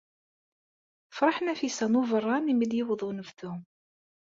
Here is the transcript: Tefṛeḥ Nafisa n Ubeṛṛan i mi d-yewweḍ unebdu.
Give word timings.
Tefṛeḥ 1.09 1.37
Nafisa 1.41 1.85
n 1.91 1.99
Ubeṛṛan 2.01 2.51
i 2.51 2.53
mi 2.55 2.65
d-yewweḍ 2.69 3.01
unebdu. 3.09 3.53